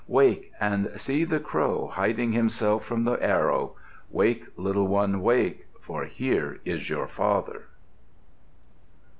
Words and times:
Wake 0.07 0.51
and 0.59 0.89
see 0.99 1.23
the 1.25 1.39
crow, 1.39 1.87
hiding 1.93 2.31
himself 2.31 2.83
from 2.83 3.03
the 3.03 3.23
arrow! 3.23 3.75
Wake, 4.09 4.45
little 4.57 4.87
one, 4.87 5.21
wake, 5.21 5.67
for 5.79 6.05
here 6.05 6.59
is 6.65 6.89
your 6.89 7.05
father!" 7.05 7.65